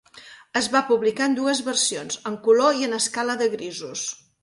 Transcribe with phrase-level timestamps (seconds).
[0.61, 4.13] Es va publicar en dues versions: en color i en escala de grisos.